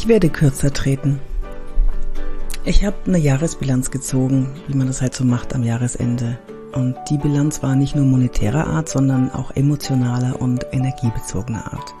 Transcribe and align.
Ich 0.00 0.06
werde 0.06 0.28
kürzer 0.28 0.72
treten. 0.72 1.18
Ich 2.64 2.84
habe 2.84 2.96
eine 3.08 3.18
Jahresbilanz 3.18 3.90
gezogen, 3.90 4.46
wie 4.68 4.76
man 4.76 4.86
das 4.86 5.02
halt 5.02 5.12
so 5.12 5.24
macht 5.24 5.56
am 5.56 5.64
Jahresende. 5.64 6.38
Und 6.72 6.94
die 7.10 7.18
Bilanz 7.18 7.64
war 7.64 7.74
nicht 7.74 7.96
nur 7.96 8.04
monetärer 8.04 8.68
Art, 8.68 8.88
sondern 8.88 9.28
auch 9.32 9.50
emotionaler 9.56 10.40
und 10.40 10.64
energiebezogener 10.70 11.72
Art. 11.72 11.94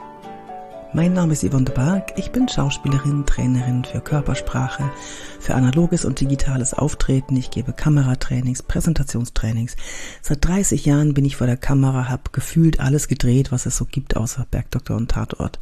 Mein 0.94 1.12
Name 1.12 1.34
ist 1.34 1.44
Yvonne 1.44 1.66
de 1.66 1.74
Barg. 1.74 2.14
Ich 2.16 2.32
bin 2.32 2.48
Schauspielerin, 2.48 3.26
Trainerin 3.26 3.84
für 3.84 4.00
Körpersprache, 4.00 4.90
für 5.38 5.54
analoges 5.54 6.06
und 6.06 6.18
digitales 6.18 6.72
Auftreten. 6.72 7.36
Ich 7.36 7.50
gebe 7.50 7.74
Kameratrainings, 7.74 8.62
Präsentationstrainings. 8.62 9.76
Seit 10.22 10.42
30 10.46 10.86
Jahren 10.86 11.12
bin 11.12 11.26
ich 11.26 11.36
vor 11.36 11.46
der 11.46 11.58
Kamera, 11.58 12.08
habe 12.08 12.22
gefühlt 12.32 12.80
alles 12.80 13.06
gedreht, 13.06 13.52
was 13.52 13.66
es 13.66 13.76
so 13.76 13.84
gibt, 13.84 14.16
außer 14.16 14.46
Bergdoktor 14.50 14.96
und 14.96 15.10
Tatort. 15.10 15.58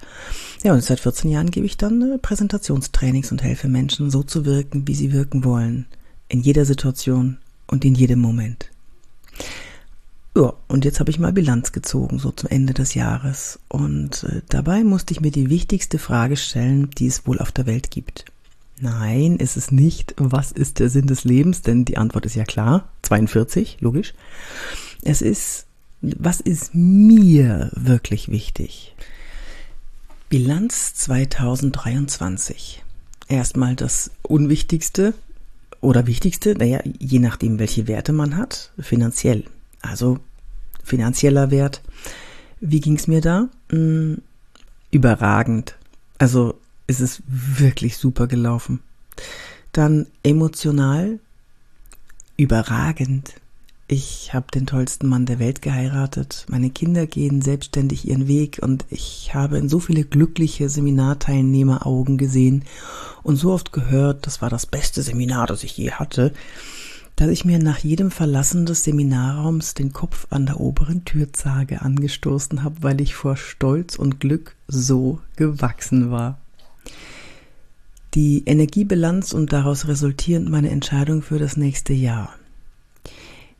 Ja, 0.62 0.74
und 0.74 0.84
seit 0.84 1.00
14 1.00 1.28
Jahren 1.28 1.50
gebe 1.50 1.66
ich 1.66 1.76
dann 1.76 2.02
äh, 2.02 2.18
Präsentationstrainings 2.18 3.32
und 3.32 3.42
helfe 3.42 3.66
Menschen, 3.66 4.12
so 4.12 4.22
zu 4.22 4.44
wirken, 4.44 4.86
wie 4.86 4.94
sie 4.94 5.12
wirken 5.12 5.42
wollen. 5.42 5.86
In 6.28 6.40
jeder 6.40 6.64
Situation 6.64 7.38
und 7.66 7.84
in 7.84 7.96
jedem 7.96 8.20
Moment. 8.20 8.70
Ja, 10.36 10.52
und 10.68 10.84
jetzt 10.84 11.00
habe 11.00 11.08
ich 11.10 11.18
mal 11.18 11.32
Bilanz 11.32 11.72
gezogen, 11.72 12.18
so 12.18 12.30
zum 12.30 12.50
Ende 12.50 12.74
des 12.74 12.92
Jahres. 12.92 13.58
Und 13.68 14.24
äh, 14.24 14.42
dabei 14.50 14.84
musste 14.84 15.14
ich 15.14 15.22
mir 15.22 15.30
die 15.30 15.48
wichtigste 15.48 15.98
Frage 15.98 16.36
stellen, 16.36 16.90
die 16.90 17.06
es 17.06 17.26
wohl 17.26 17.38
auf 17.38 17.52
der 17.52 17.64
Welt 17.64 17.90
gibt. 17.90 18.26
Nein, 18.78 19.38
ist 19.38 19.56
es 19.56 19.70
nicht, 19.70 20.14
was 20.18 20.52
ist 20.52 20.78
der 20.78 20.90
Sinn 20.90 21.06
des 21.06 21.24
Lebens? 21.24 21.62
Denn 21.62 21.86
die 21.86 21.96
Antwort 21.96 22.26
ist 22.26 22.34
ja 22.34 22.44
klar, 22.44 22.86
42, 23.00 23.78
logisch. 23.80 24.12
Es 25.00 25.22
ist, 25.22 25.64
was 26.02 26.40
ist 26.40 26.74
mir 26.74 27.70
wirklich 27.74 28.28
wichtig? 28.28 28.94
Bilanz 30.28 30.92
2023. 30.96 32.84
Erstmal 33.28 33.74
das 33.74 34.10
Unwichtigste 34.20 35.14
oder 35.80 36.06
Wichtigste, 36.06 36.54
naja, 36.58 36.80
je 36.98 37.20
nachdem, 37.20 37.58
welche 37.58 37.86
Werte 37.88 38.12
man 38.12 38.36
hat, 38.36 38.72
finanziell. 38.78 39.44
Also 39.80 40.18
finanzieller 40.86 41.50
Wert. 41.50 41.82
Wie 42.60 42.80
ging's 42.80 43.06
mir 43.06 43.20
da? 43.20 43.48
Hm, 43.70 44.22
überragend. 44.90 45.76
Also 46.18 46.54
ist 46.86 47.00
es 47.00 47.22
wirklich 47.26 47.98
super 47.98 48.26
gelaufen. 48.26 48.80
Dann 49.72 50.06
emotional 50.22 51.18
überragend. 52.36 53.34
Ich 53.88 54.34
habe 54.34 54.46
den 54.52 54.66
tollsten 54.66 55.06
Mann 55.06 55.26
der 55.26 55.38
Welt 55.38 55.62
geheiratet. 55.62 56.44
Meine 56.48 56.70
Kinder 56.70 57.06
gehen 57.06 57.40
selbstständig 57.40 58.08
ihren 58.08 58.26
Weg 58.26 58.58
und 58.60 58.84
ich 58.90 59.32
habe 59.32 59.58
in 59.58 59.68
so 59.68 59.78
viele 59.78 60.04
glückliche 60.04 60.68
Seminarteilnehmeraugen 60.68 62.18
gesehen 62.18 62.64
und 63.22 63.36
so 63.36 63.52
oft 63.52 63.72
gehört, 63.72 64.26
das 64.26 64.42
war 64.42 64.50
das 64.50 64.66
beste 64.66 65.02
Seminar, 65.02 65.46
das 65.46 65.62
ich 65.62 65.76
je 65.76 65.92
hatte 65.92 66.32
dass 67.16 67.30
ich 67.30 67.46
mir 67.46 67.58
nach 67.58 67.78
jedem 67.78 68.10
Verlassen 68.10 68.66
des 68.66 68.84
Seminarraums 68.84 69.72
den 69.72 69.94
Kopf 69.94 70.26
an 70.30 70.44
der 70.44 70.60
oberen 70.60 71.06
Türzage 71.06 71.80
angestoßen 71.80 72.62
habe, 72.62 72.82
weil 72.82 73.00
ich 73.00 73.14
vor 73.14 73.36
Stolz 73.36 73.96
und 73.96 74.20
Glück 74.20 74.54
so 74.68 75.20
gewachsen 75.34 76.10
war. 76.10 76.38
Die 78.14 78.44
Energiebilanz 78.44 79.32
und 79.32 79.52
daraus 79.52 79.88
resultierend 79.88 80.50
meine 80.50 80.70
Entscheidung 80.70 81.22
für 81.22 81.38
das 81.38 81.56
nächste 81.56 81.94
Jahr. 81.94 82.34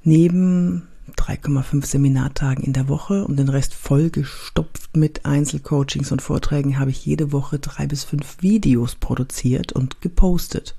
Neben 0.03 0.87
3,5 1.17 1.87
Seminartagen 1.87 2.63
in 2.63 2.75
der 2.75 2.89
Woche 2.89 3.25
und 3.25 3.39
den 3.39 3.48
Rest 3.48 3.73
vollgestopft 3.75 4.97
mit 4.97 5.25
Einzelcoachings 5.25 6.13
und 6.13 6.20
Vorträgen 6.20 6.79
habe 6.79 6.91
ich 6.91 7.07
jede 7.07 7.33
Woche 7.33 7.59
drei 7.59 7.87
bis 7.87 8.05
fünf 8.05 8.43
Videos 8.43 8.97
produziert 8.97 9.73
und 9.73 10.03
gepostet. 10.03 10.77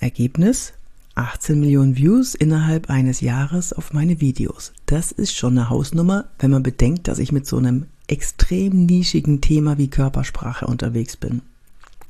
Ergebnis 0.00 0.72
18 1.14 1.58
Millionen 1.58 1.96
Views 1.96 2.34
innerhalb 2.34 2.90
eines 2.90 3.20
Jahres 3.20 3.72
auf 3.72 3.92
meine 3.92 4.20
Videos. 4.20 4.72
Das 4.86 5.12
ist 5.12 5.36
schon 5.36 5.58
eine 5.58 5.70
Hausnummer, 5.70 6.26
wenn 6.38 6.50
man 6.50 6.62
bedenkt, 6.62 7.08
dass 7.08 7.18
ich 7.18 7.32
mit 7.32 7.46
so 7.46 7.56
einem 7.56 7.86
extrem 8.06 8.86
nischigen 8.86 9.40
Thema 9.40 9.78
wie 9.78 9.88
Körpersprache 9.88 10.66
unterwegs 10.66 11.16
bin. 11.16 11.42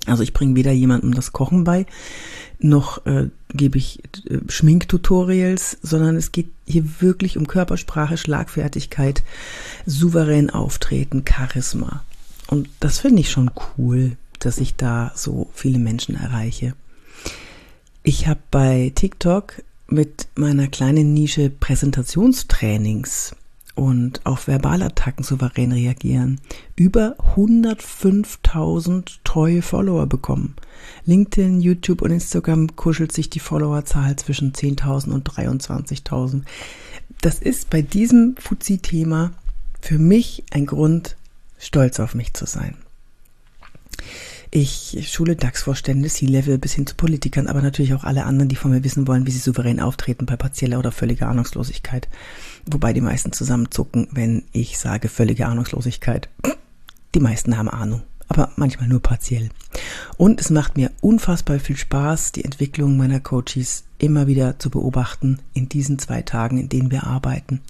Also 0.06 0.22
ich 0.22 0.34
bringe 0.34 0.54
weder 0.54 0.72
jemandem 0.72 1.14
das 1.14 1.32
Kochen 1.32 1.64
bei, 1.64 1.86
noch 2.58 3.06
äh, 3.06 3.28
gebe 3.52 3.78
ich 3.78 4.02
äh, 4.28 4.40
Schminktutorials, 4.48 5.78
sondern 5.82 6.16
es 6.16 6.30
geht 6.30 6.48
hier 6.66 7.00
wirklich 7.00 7.38
um 7.38 7.46
Körpersprache, 7.46 8.18
Schlagfertigkeit, 8.18 9.22
souverän 9.86 10.50
auftreten, 10.50 11.24
Charisma. 11.26 12.04
Und 12.46 12.68
das 12.80 12.98
finde 12.98 13.20
ich 13.20 13.30
schon 13.30 13.50
cool, 13.78 14.16
dass 14.38 14.58
ich 14.58 14.76
da 14.76 15.12
so 15.14 15.48
viele 15.54 15.78
Menschen 15.78 16.16
erreiche. 16.16 16.74
Ich 18.06 18.26
habe 18.26 18.40
bei 18.50 18.92
TikTok 18.94 19.62
mit 19.88 20.28
meiner 20.34 20.68
kleinen 20.68 21.14
Nische 21.14 21.48
Präsentationstrainings 21.48 23.34
und 23.74 24.20
auf 24.26 24.46
Verbalattacken 24.46 25.24
souverän 25.24 25.72
reagieren 25.72 26.38
über 26.76 27.16
105.000 27.34 29.20
treue 29.24 29.62
Follower 29.62 30.06
bekommen. 30.06 30.54
LinkedIn, 31.06 31.62
YouTube 31.62 32.02
und 32.02 32.10
Instagram 32.10 32.76
kuschelt 32.76 33.10
sich 33.10 33.30
die 33.30 33.40
Followerzahl 33.40 34.16
zwischen 34.16 34.52
10.000 34.52 35.10
und 35.10 35.26
23.000. 35.26 36.42
Das 37.22 37.38
ist 37.38 37.70
bei 37.70 37.80
diesem 37.80 38.36
Fuzzi-Thema 38.38 39.32
für 39.80 39.98
mich 39.98 40.44
ein 40.50 40.66
Grund, 40.66 41.16
stolz 41.58 41.98
auf 42.00 42.14
mich 42.14 42.34
zu 42.34 42.44
sein. 42.44 42.76
Ich 44.56 45.10
schule 45.10 45.34
DAX-Vorstände, 45.34 46.08
C-Level 46.08 46.58
bis 46.58 46.74
hin 46.74 46.86
zu 46.86 46.94
Politikern, 46.94 47.48
aber 47.48 47.60
natürlich 47.60 47.92
auch 47.92 48.04
alle 48.04 48.24
anderen, 48.24 48.48
die 48.48 48.54
von 48.54 48.70
mir 48.70 48.84
wissen 48.84 49.08
wollen, 49.08 49.26
wie 49.26 49.32
sie 49.32 49.40
souverän 49.40 49.80
auftreten 49.80 50.26
bei 50.26 50.36
partieller 50.36 50.78
oder 50.78 50.92
völliger 50.92 51.26
Ahnungslosigkeit. 51.26 52.08
Wobei 52.64 52.92
die 52.92 53.00
meisten 53.00 53.32
zusammenzucken, 53.32 54.06
wenn 54.12 54.44
ich 54.52 54.78
sage 54.78 55.08
völlige 55.08 55.48
Ahnungslosigkeit. 55.48 56.28
Die 57.16 57.18
meisten 57.18 57.58
haben 57.58 57.68
Ahnung, 57.68 58.02
aber 58.28 58.52
manchmal 58.54 58.86
nur 58.86 59.02
partiell. 59.02 59.48
Und 60.18 60.40
es 60.40 60.50
macht 60.50 60.76
mir 60.76 60.92
unfassbar 61.00 61.58
viel 61.58 61.76
Spaß, 61.76 62.30
die 62.30 62.44
Entwicklung 62.44 62.96
meiner 62.96 63.18
Coaches 63.18 63.82
immer 63.98 64.28
wieder 64.28 64.60
zu 64.60 64.70
beobachten 64.70 65.40
in 65.52 65.68
diesen 65.68 65.98
zwei 65.98 66.22
Tagen, 66.22 66.58
in 66.58 66.68
denen 66.68 66.92
wir 66.92 67.08
arbeiten. 67.08 67.60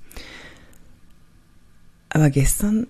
Aber 2.11 2.28
gestern 2.28 2.89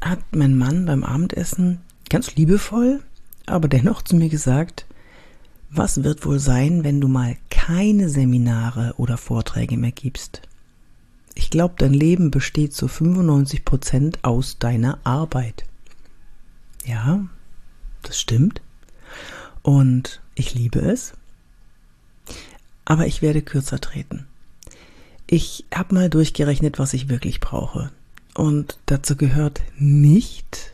hat 0.00 0.20
mein 0.30 0.56
Mann 0.56 0.86
beim 0.86 1.02
Abendessen 1.02 1.80
ganz 2.08 2.36
liebevoll 2.36 3.00
aber 3.46 3.68
dennoch 3.68 4.02
zu 4.02 4.16
mir 4.16 4.28
gesagt, 4.28 4.86
was 5.70 6.04
wird 6.04 6.26
wohl 6.26 6.38
sein, 6.38 6.84
wenn 6.84 7.00
du 7.00 7.08
mal 7.08 7.36
keine 7.50 8.08
Seminare 8.08 8.94
oder 8.98 9.16
Vorträge 9.16 9.76
mehr 9.76 9.92
gibst? 9.92 10.42
Ich 11.34 11.48
glaube, 11.48 11.74
dein 11.78 11.94
Leben 11.94 12.30
besteht 12.30 12.74
zu 12.74 12.88
95 12.88 13.64
Prozent 13.64 14.18
aus 14.22 14.58
deiner 14.58 14.98
Arbeit. 15.04 15.64
Ja, 16.84 17.24
das 18.02 18.20
stimmt. 18.20 18.60
Und 19.62 20.20
ich 20.34 20.54
liebe 20.54 20.80
es. 20.80 21.14
Aber 22.84 23.06
ich 23.06 23.22
werde 23.22 23.40
kürzer 23.40 23.80
treten. 23.80 24.26
Ich 25.26 25.64
habe 25.74 25.94
mal 25.94 26.10
durchgerechnet, 26.10 26.78
was 26.78 26.92
ich 26.92 27.08
wirklich 27.08 27.40
brauche. 27.40 27.90
Und 28.34 28.78
dazu 28.86 29.16
gehört 29.16 29.62
nicht 29.78 30.72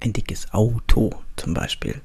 ein 0.00 0.12
dickes 0.12 0.52
Auto 0.52 1.10
zum 1.42 1.54
Beispiel. 1.54 2.00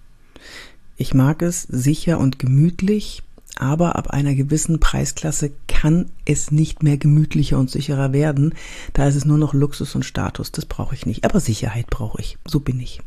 Ich 0.97 1.13
mag 1.13 1.41
es 1.41 1.63
sicher 1.63 2.19
und 2.19 2.39
gemütlich, 2.39 3.21
aber 3.55 3.95
ab 3.95 4.09
einer 4.09 4.35
gewissen 4.35 4.79
Preisklasse 4.79 5.51
kann 5.67 6.09
es 6.25 6.51
nicht 6.51 6.83
mehr 6.83 6.97
gemütlicher 6.97 7.57
und 7.57 7.69
sicherer 7.69 8.13
werden. 8.13 8.53
Da 8.93 9.07
ist 9.07 9.15
es 9.15 9.25
nur 9.25 9.37
noch 9.37 9.53
Luxus 9.53 9.95
und 9.95 10.05
Status. 10.05 10.51
Das 10.51 10.65
brauche 10.65 10.95
ich 10.95 11.05
nicht. 11.05 11.23
Aber 11.25 11.39
Sicherheit 11.39 11.87
brauche 11.87 12.21
ich. 12.21 12.37
So 12.47 12.59
bin 12.59 12.79
ich. 12.79 13.01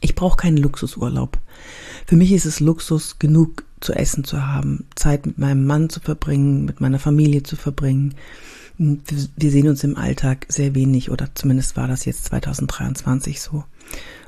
Ich 0.00 0.14
brauche 0.14 0.36
keinen 0.36 0.58
Luxusurlaub. 0.58 1.38
Für 2.06 2.16
mich 2.16 2.32
ist 2.32 2.46
es 2.46 2.60
Luxus, 2.60 3.18
genug 3.18 3.64
zu 3.80 3.92
essen 3.92 4.24
zu 4.24 4.46
haben, 4.46 4.86
Zeit 4.96 5.26
mit 5.26 5.38
meinem 5.38 5.66
Mann 5.66 5.90
zu 5.90 6.00
verbringen, 6.00 6.64
mit 6.64 6.80
meiner 6.80 6.98
Familie 6.98 7.42
zu 7.42 7.56
verbringen, 7.56 8.14
wir 8.78 9.50
sehen 9.50 9.68
uns 9.68 9.82
im 9.82 9.96
Alltag 9.96 10.46
sehr 10.48 10.74
wenig 10.74 11.10
oder 11.10 11.28
zumindest 11.34 11.76
war 11.76 11.88
das 11.88 12.04
jetzt 12.04 12.26
2023 12.26 13.40
so. 13.40 13.64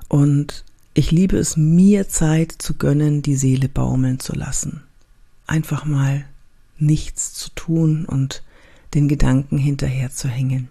Und 0.09 0.65
ich 0.95 1.11
liebe 1.11 1.37
es, 1.37 1.57
mir 1.57 2.09
Zeit 2.09 2.53
zu 2.59 2.75
gönnen, 2.75 3.23
die 3.23 3.37
Seele 3.37 3.69
baumeln 3.69 4.19
zu 4.19 4.35
lassen. 4.35 4.83
Einfach 5.47 5.85
mal 5.85 6.25
nichts 6.79 7.35
zu 7.35 7.51
tun 7.51 8.05
und 8.05 8.43
den 8.95 9.09
Gedanken 9.09 9.59
hinterher 9.59 10.11
zu 10.11 10.29
hängen. 10.29 10.69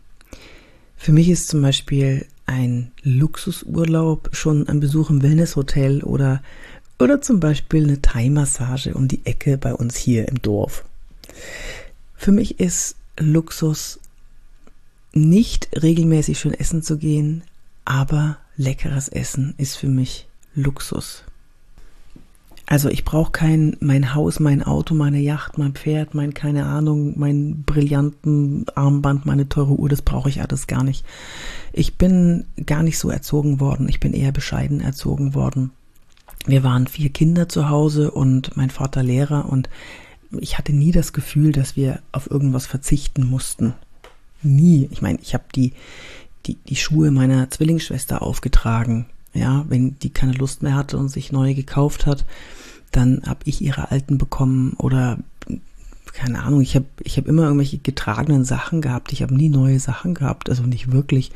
Für 0.97 1.13
mich 1.13 1.29
ist 1.29 1.47
zum 1.47 1.61
Beispiel 1.61 2.25
ein 2.45 2.91
Luxusurlaub 3.03 4.29
schon 4.33 4.67
ein 4.67 4.79
Besuch 4.79 5.09
im 5.09 5.21
Wellnesshotel 5.21 6.03
oder, 6.03 6.41
oder 6.97 7.21
zum 7.21 7.39
Beispiel 7.39 7.83
eine 7.83 8.01
Thai-Massage 8.01 8.93
um 8.95 9.07
die 9.07 9.25
Ecke 9.25 9.57
bei 9.57 9.73
uns 9.73 9.95
hier 9.95 10.27
im 10.27 10.41
Dorf. 10.41 10.83
Für 12.15 12.31
mich 12.31 12.59
ist 12.59 12.97
Luxus, 13.17 13.99
nicht 15.13 15.69
regelmäßig 15.81 16.39
schön 16.39 16.53
essen 16.53 16.83
zu 16.83 16.97
gehen, 16.97 17.43
aber 17.85 18.37
leckeres 18.59 19.07
Essen 19.07 19.55
ist 19.57 19.77
für 19.77 19.87
mich 19.87 20.27
Luxus. 20.53 21.23
Also 22.65 22.89
ich 22.89 23.03
brauche 23.03 23.31
kein 23.31 23.77
mein 23.79 24.13
Haus, 24.13 24.39
mein 24.39 24.61
Auto, 24.61 24.93
meine 24.93 25.19
Yacht, 25.19 25.57
mein 25.57 25.73
Pferd, 25.73 26.13
mein 26.13 26.35
keine 26.35 26.65
Ahnung, 26.67 27.17
mein 27.17 27.63
brillanten 27.63 28.65
Armband, 28.75 29.25
meine 29.25 29.49
teure 29.49 29.71
Uhr, 29.71 29.89
das 29.89 30.03
brauche 30.03 30.29
ich 30.29 30.41
alles 30.41 30.67
gar 30.67 30.83
nicht. 30.83 31.03
Ich 31.73 31.95
bin 31.95 32.45
gar 32.67 32.83
nicht 32.83 32.99
so 32.99 33.09
erzogen 33.09 33.59
worden, 33.59 33.89
ich 33.89 33.99
bin 33.99 34.13
eher 34.13 34.31
bescheiden 34.31 34.81
erzogen 34.81 35.33
worden. 35.33 35.71
Wir 36.45 36.61
waren 36.61 36.85
vier 36.85 37.09
Kinder 37.09 37.49
zu 37.49 37.69
Hause 37.69 38.11
und 38.11 38.55
mein 38.55 38.69
Vater 38.69 39.01
Lehrer 39.01 39.49
und 39.49 39.69
ich 40.37 40.57
hatte 40.59 40.73
nie 40.73 40.91
das 40.91 41.13
Gefühl, 41.13 41.53
dass 41.53 41.75
wir 41.75 42.01
auf 42.11 42.29
irgendwas 42.29 42.67
verzichten 42.67 43.25
mussten. 43.25 43.73
Nie. 44.43 44.87
Ich 44.91 45.01
meine, 45.01 45.17
ich 45.21 45.33
habe 45.33 45.45
die, 45.55 45.73
die, 46.45 46.55
die 46.67 46.75
Schuhe 46.75 47.11
meiner 47.11 47.49
Zwillingsschwester 47.49 48.21
aufgetragen. 48.21 49.05
Ja, 49.33 49.65
wenn 49.69 49.97
die 49.99 50.09
keine 50.09 50.33
Lust 50.33 50.63
mehr 50.63 50.75
hatte 50.75 50.97
und 50.97 51.09
sich 51.09 51.31
neue 51.31 51.53
gekauft 51.53 52.05
hat, 52.05 52.25
dann 52.91 53.21
habe 53.25 53.41
ich 53.45 53.61
ihre 53.61 53.91
alten 53.91 54.17
bekommen 54.17 54.73
oder 54.77 55.19
keine 56.13 56.43
Ahnung, 56.43 56.61
ich 56.61 56.75
habe 56.75 56.85
ich 57.03 57.17
hab 57.17 57.27
immer 57.27 57.43
irgendwelche 57.43 57.77
getragenen 57.77 58.43
Sachen 58.43 58.81
gehabt. 58.81 59.13
Ich 59.13 59.21
habe 59.21 59.35
nie 59.35 59.49
neue 59.49 59.79
Sachen 59.79 60.15
gehabt, 60.15 60.49
also 60.49 60.63
nicht 60.63 60.91
wirklich. 60.91 61.31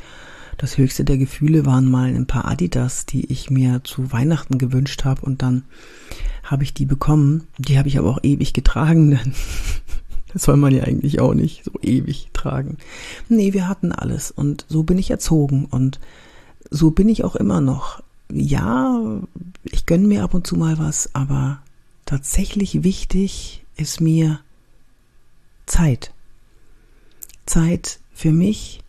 Das 0.58 0.78
höchste 0.78 1.04
der 1.04 1.16
Gefühle 1.16 1.66
waren 1.66 1.90
mal 1.90 2.08
ein 2.08 2.26
paar 2.26 2.44
Adidas, 2.46 3.06
die 3.06 3.24
ich 3.32 3.50
mir 3.50 3.82
zu 3.82 4.12
Weihnachten 4.12 4.58
gewünscht 4.58 5.04
habe 5.04 5.22
und 5.22 5.42
dann 5.42 5.64
habe 6.42 6.62
ich 6.62 6.74
die 6.74 6.86
bekommen. 6.86 7.46
Die 7.58 7.78
habe 7.78 7.88
ich 7.88 7.98
aber 7.98 8.10
auch 8.10 8.22
ewig 8.22 8.52
getragen, 8.52 9.10
denn 9.12 9.32
das 10.34 10.42
soll 10.42 10.56
man 10.56 10.74
ja 10.74 10.84
eigentlich 10.84 11.20
auch 11.20 11.32
nicht 11.32 11.64
so 11.64 11.72
ewig 11.80 12.28
tragen. 12.34 12.76
Nee, 13.28 13.54
wir 13.54 13.68
hatten 13.68 13.92
alles 13.92 14.30
und 14.30 14.66
so 14.68 14.82
bin 14.82 14.98
ich 14.98 15.10
erzogen 15.10 15.64
und 15.64 16.00
so 16.70 16.90
bin 16.90 17.08
ich 17.08 17.24
auch 17.24 17.36
immer 17.36 17.60
noch 17.60 18.02
ja, 18.32 19.20
ich 19.64 19.86
gönne 19.86 20.06
mir 20.06 20.24
ab 20.24 20.34
und 20.34 20.46
zu 20.46 20.56
mal 20.56 20.78
was, 20.78 21.14
aber 21.14 21.62
tatsächlich 22.04 22.82
wichtig 22.82 23.64
ist 23.76 24.00
mir 24.00 24.40
Zeit. 25.66 26.12
Zeit 27.46 28.00
für 28.12 28.32
mich, 28.32 28.80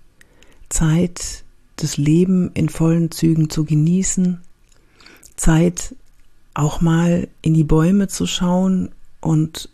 Zeit, 0.69 1.43
das 1.75 1.97
Leben 1.97 2.51
in 2.53 2.69
vollen 2.69 3.11
Zügen 3.11 3.49
zu 3.49 3.65
genießen, 3.65 4.41
Zeit, 5.35 5.95
auch 6.53 6.79
mal 6.79 7.27
in 7.41 7.53
die 7.53 7.65
Bäume 7.65 8.07
zu 8.07 8.25
schauen 8.25 8.89
und 9.19 9.69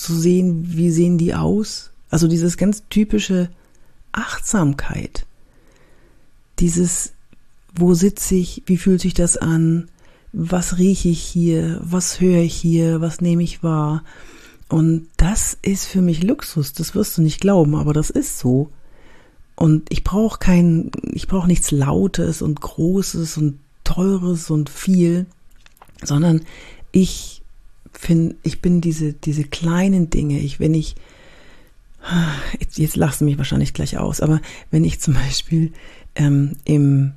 zu 0.00 0.14
sehen, 0.14 0.76
wie 0.76 0.90
sehen 0.90 1.18
die 1.18 1.34
aus. 1.34 1.90
Also 2.10 2.28
dieses 2.28 2.56
ganz 2.56 2.82
typische 2.88 3.50
Achtsamkeit, 4.12 5.26
dieses 6.58 7.12
wo 7.74 7.94
sitze 7.94 8.34
ich, 8.34 8.62
wie 8.66 8.76
fühlt 8.76 9.00
sich 9.00 9.14
das 9.14 9.36
an, 9.36 9.88
was 10.32 10.78
rieche 10.78 11.08
ich 11.08 11.20
hier, 11.20 11.80
was 11.82 12.20
höre 12.20 12.42
ich 12.42 12.54
hier, 12.54 13.00
was 13.00 13.20
nehme 13.20 13.42
ich 13.42 13.62
wahr. 13.62 14.04
Und 14.68 15.08
das 15.16 15.56
ist 15.62 15.86
für 15.86 16.02
mich 16.02 16.22
Luxus, 16.22 16.72
das 16.72 16.94
wirst 16.94 17.16
du 17.16 17.22
nicht 17.22 17.40
glauben, 17.40 17.74
aber 17.74 17.92
das 17.92 18.10
ist 18.10 18.38
so. 18.38 18.70
Und 19.54 19.90
ich 19.90 20.04
brauche 20.04 20.38
kein, 20.38 20.90
ich 21.02 21.26
brauche 21.26 21.46
nichts 21.46 21.70
Lautes 21.70 22.42
und 22.42 22.60
Großes 22.60 23.38
und 23.38 23.58
Teures 23.84 24.50
und 24.50 24.70
viel, 24.70 25.26
sondern 26.02 26.42
ich 26.92 27.37
finde, 27.98 28.36
ich 28.42 28.60
bin 28.60 28.80
diese, 28.80 29.12
diese 29.12 29.44
kleinen 29.44 30.10
Dinge. 30.10 30.38
Ich, 30.38 30.60
wenn 30.60 30.74
ich, 30.74 30.94
jetzt, 32.58 32.78
jetzt 32.78 32.96
lassen 32.96 33.24
mich 33.24 33.38
wahrscheinlich 33.38 33.74
gleich 33.74 33.98
aus, 33.98 34.20
aber 34.20 34.40
wenn 34.70 34.84
ich 34.84 35.00
zum 35.00 35.14
Beispiel 35.14 35.72
ähm, 36.14 36.56
im 36.64 37.12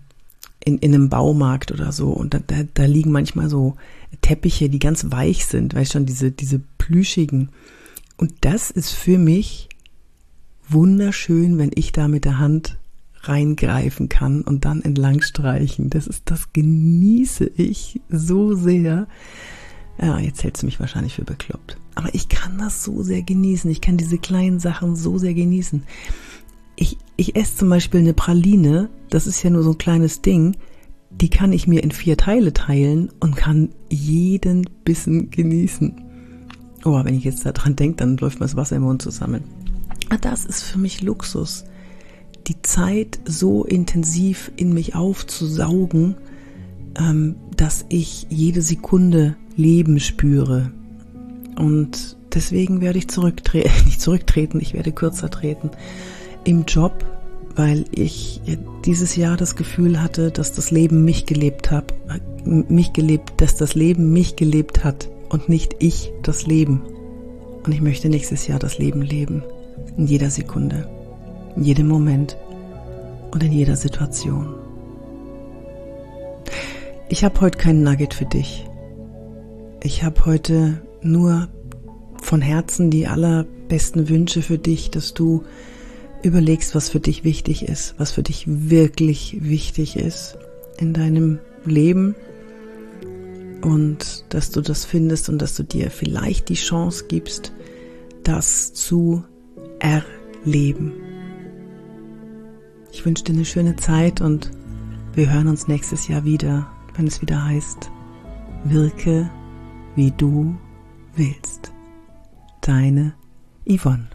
in, 0.64 0.78
in 0.78 0.94
einem 0.94 1.10
Baumarkt 1.10 1.72
oder 1.72 1.92
so 1.92 2.10
und 2.10 2.34
da, 2.34 2.40
da, 2.46 2.64
da 2.74 2.86
liegen 2.86 3.12
manchmal 3.12 3.50
so 3.50 3.76
Teppiche, 4.22 4.70
die 4.70 4.80
ganz 4.80 5.08
weich 5.10 5.46
sind, 5.46 5.74
weißt 5.74 5.94
schon, 5.94 6.06
diese, 6.06 6.32
diese 6.32 6.62
plüschigen. 6.78 7.50
Und 8.18 8.34
das 8.42 8.70
ist 8.70 8.92
für 8.92 9.18
mich 9.18 9.70
wunderschön, 10.70 11.58
wenn 11.58 11.72
ich 11.74 11.92
da 11.92 12.08
mit 12.08 12.26
der 12.26 12.38
Hand 12.38 12.78
reingreifen 13.24 14.10
kann 14.10 14.42
und 14.42 14.66
dann 14.66 14.82
entlang 14.82 15.22
streichen. 15.22 15.90
Das 15.90 16.08
ist, 16.08 16.24
das 16.26 16.54
genieße 16.54 17.52
ich 17.58 18.02
so 18.10 18.56
sehr. 18.56 19.08
Ja, 20.00 20.20
jetzt 20.20 20.44
hältst 20.44 20.64
du 20.64 20.66
mich 20.66 20.80
wahrscheinlich 20.80 21.16
für 21.16 21.24
bekloppt. 21.24 21.78
Aber 21.96 22.14
ich 22.14 22.30
kann 22.30 22.58
das 22.58 22.84
so 22.84 23.04
sehr 23.04 23.22
genießen. 23.22 23.70
Ich 23.70 23.82
kann 23.82 23.98
diese 23.98 24.18
kleinen 24.18 24.60
Sachen 24.60 24.96
so 24.96 25.18
sehr 25.18 25.34
genießen. 25.34 25.84
Ich, 26.76 26.98
ich 27.18 27.36
esse 27.36 27.58
zum 27.58 27.70
Beispiel 27.70 28.00
eine 28.00 28.14
Praline, 28.14 28.90
das 29.10 29.28
ist 29.28 29.44
ja 29.44 29.50
nur 29.50 29.64
so 29.64 29.72
ein 29.72 29.78
kleines 29.78 30.22
Ding, 30.22 30.56
die 31.12 31.30
kann 31.30 31.54
ich 31.54 31.68
mir 31.68 31.84
in 31.84 31.92
vier 31.92 32.18
Teile 32.18 32.54
teilen 32.54 33.12
und 33.20 33.36
kann 33.36 33.70
jeden 33.90 34.68
Bissen 34.86 35.30
genießen. 35.30 36.02
Oh, 36.84 37.04
wenn 37.04 37.16
ich 37.16 37.24
jetzt 37.24 37.46
daran 37.46 37.76
denke, 37.76 37.98
dann 37.98 38.18
läuft 38.18 38.40
mir 38.40 38.46
das 38.46 38.56
Wasser 38.56 38.78
im 38.78 38.84
Mund 38.84 39.02
zusammen. 39.02 39.44
Ah, 40.10 40.18
das 40.18 40.46
ist 40.46 40.64
für 40.64 40.80
mich 40.80 41.02
Luxus. 41.02 41.66
Die 42.48 42.62
Zeit 42.64 43.20
so 43.26 43.66
intensiv 43.66 44.52
in 44.56 44.74
mich 44.74 44.96
aufzusaugen, 44.96 46.16
ähm, 46.98 47.36
dass 47.56 47.86
ich 47.90 48.26
jede 48.30 48.62
Sekunde 48.62 49.36
Leben 49.56 50.00
spüre. 50.00 50.72
Und 51.58 52.18
deswegen 52.34 52.82
werde 52.82 53.00
ich 53.00 53.10
zurücktreten, 53.10 53.72
nicht 53.86 54.02
zurücktreten, 54.02 54.60
ich 54.62 54.74
werde 54.74 54.92
kürzer 54.92 55.30
treten 55.30 55.72
im 56.44 56.66
Job, 56.66 57.06
weil 57.56 57.86
ich 57.92 58.42
dieses 58.86 59.16
Jahr 59.16 59.38
das 59.38 59.56
Gefühl 59.56 60.02
hatte, 60.02 60.32
dass 60.32 60.54
das 60.54 60.72
Leben 60.72 61.04
mich 61.04 61.26
gelebt 61.26 61.70
hat, 61.70 61.94
mich 62.46 62.94
gelebt, 62.94 63.34
dass 63.38 63.56
das 63.56 63.76
Leben 63.76 64.12
mich 64.12 64.36
gelebt 64.36 64.84
hat 64.84 65.10
und 65.30 65.50
nicht 65.50 65.76
ich 65.80 66.12
das 66.24 66.48
Leben. 66.48 66.82
Und 67.64 67.74
ich 67.74 67.82
möchte 67.82 68.10
nächstes 68.10 68.48
Jahr 68.48 68.58
das 68.58 68.80
Leben 68.80 69.02
leben. 69.02 69.44
In 69.98 70.08
jeder 70.08 70.30
Sekunde, 70.30 70.90
in 71.56 71.64
jedem 71.64 71.88
Moment 71.88 72.38
und 73.32 73.44
in 73.44 73.52
jeder 73.52 73.76
Situation. 73.76 74.56
Ich 77.10 77.24
habe 77.24 77.40
heute 77.42 77.58
keinen 77.58 77.84
Nugget 77.84 78.14
für 78.14 78.26
dich. 78.26 78.66
Ich 79.84 80.04
habe 80.04 80.26
heute 80.28 80.80
nur 81.02 81.50
von 82.22 82.40
Herzen 82.40 82.92
die 82.92 83.08
allerbesten 83.08 84.10
Wünsche 84.10 84.44
für 84.44 84.60
dich, 84.60 84.92
dass 84.92 85.16
du 85.16 85.44
überlegst, 86.22 86.76
was 86.76 86.90
für 86.90 87.00
dich 87.00 87.24
wichtig 87.24 87.68
ist, 87.68 87.96
was 87.98 88.12
für 88.12 88.22
dich 88.22 88.46
wirklich 88.48 89.38
wichtig 89.42 89.96
ist 89.96 90.38
in 90.78 90.94
deinem 90.94 91.40
Leben 91.66 92.16
und 93.64 94.26
dass 94.30 94.52
du 94.52 94.62
das 94.62 94.86
findest 94.86 95.30
und 95.30 95.42
dass 95.42 95.56
du 95.56 95.64
dir 95.64 95.90
vielleicht 95.90 96.50
die 96.50 96.56
Chance 96.56 97.06
gibst, 97.08 97.52
das 98.24 98.74
zu 98.74 99.24
erleben. 99.80 100.94
Ich 102.92 103.04
wünsche 103.04 103.24
dir 103.24 103.34
eine 103.34 103.46
schöne 103.46 103.78
Zeit 103.78 104.22
und 104.22 104.52
wir 105.16 105.34
hören 105.34 105.48
uns 105.48 105.68
nächstes 105.68 106.08
Jahr 106.08 106.24
wieder, 106.24 106.72
wenn 106.96 107.08
es 107.08 107.20
wieder 107.24 107.44
heißt, 107.44 107.90
wirke 108.66 109.28
wie 109.96 110.12
du 110.12 110.56
willst. 111.16 111.72
Deine 112.62 113.14
Yvonne. 113.66 114.10